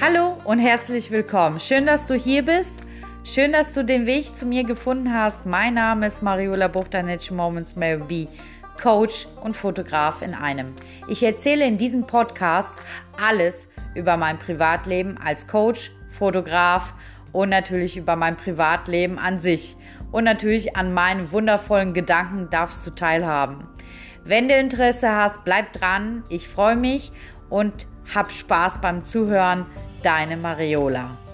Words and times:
Hallo 0.00 0.36
und 0.44 0.60
herzlich 0.60 1.10
willkommen. 1.10 1.58
Schön, 1.58 1.84
dass 1.84 2.06
du 2.06 2.14
hier 2.14 2.44
bist. 2.44 2.84
Schön, 3.24 3.50
dass 3.50 3.72
du 3.72 3.84
den 3.84 4.06
Weg 4.06 4.36
zu 4.36 4.46
mir 4.46 4.62
gefunden 4.62 5.12
hast. 5.12 5.44
Mein 5.44 5.74
Name 5.74 6.06
ist 6.06 6.22
Mariola 6.22 6.68
Buchtanitsch 6.68 7.32
Moments 7.32 7.74
Mary 7.74 8.04
B. 8.06 8.26
Coach 8.80 9.26
und 9.42 9.56
Fotograf 9.56 10.22
in 10.22 10.34
einem. 10.34 10.76
Ich 11.08 11.24
erzähle 11.24 11.66
in 11.66 11.78
diesem 11.78 12.06
Podcast 12.06 12.80
alles 13.20 13.66
über 13.96 14.16
mein 14.16 14.38
Privatleben 14.38 15.18
als 15.18 15.48
Coach, 15.48 15.90
Fotograf 16.16 16.94
und 17.32 17.48
natürlich 17.48 17.96
über 17.96 18.14
mein 18.14 18.36
Privatleben 18.36 19.18
an 19.18 19.40
sich. 19.40 19.76
Und 20.12 20.22
natürlich 20.22 20.76
an 20.76 20.94
meinen 20.94 21.32
wundervollen 21.32 21.92
Gedanken 21.92 22.48
darfst 22.50 22.86
du 22.86 22.90
teilhaben. 22.90 23.66
Wenn 24.22 24.48
du 24.48 24.54
Interesse 24.54 25.12
hast, 25.12 25.44
bleib 25.44 25.72
dran. 25.72 26.22
Ich 26.28 26.46
freue 26.46 26.76
mich 26.76 27.10
und 27.50 27.88
hab 28.14 28.30
Spaß 28.30 28.80
beim 28.80 29.04
Zuhören. 29.04 29.66
Deine 30.02 30.36
Mariola. 30.36 31.27